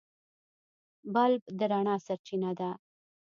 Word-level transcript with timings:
بلب 1.13 1.43
د 1.57 1.59
رڼا 1.71 1.95
سرچینه 2.05 2.51
ده. 2.59 2.69